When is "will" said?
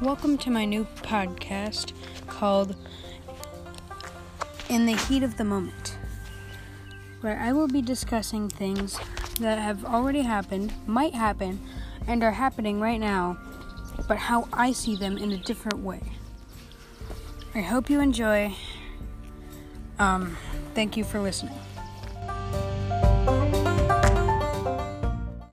7.52-7.68